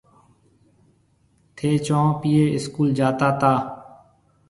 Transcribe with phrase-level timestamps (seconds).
[1.55, 3.53] ٿَي چونه پيي اسڪول جاتا تا۔